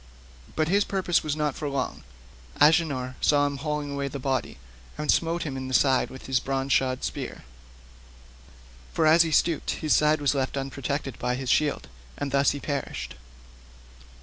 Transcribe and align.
But 0.55 0.67
his 0.67 0.83
purpose 0.83 1.21
was 1.21 1.35
not 1.35 1.53
for 1.53 1.69
long; 1.69 2.03
Agenor 2.59 3.17
saw 3.21 3.45
him 3.45 3.57
haling 3.59 3.95
the 4.09 4.17
body 4.17 4.49
away, 4.53 4.57
and 4.97 5.11
smote 5.11 5.43
him 5.43 5.55
in 5.55 5.67
the 5.67 5.75
side 5.75 6.09
with 6.09 6.25
his 6.25 6.39
bronze 6.39 6.73
shod 6.73 7.03
spear—for 7.03 9.05
as 9.05 9.21
he 9.21 9.29
stooped 9.29 9.69
his 9.85 9.95
side 9.95 10.19
was 10.19 10.33
left 10.33 10.57
unprotected 10.57 11.19
by 11.19 11.35
his 11.35 11.51
shield—and 11.51 12.31
thus 12.31 12.49
he 12.49 12.59
perished. 12.59 13.13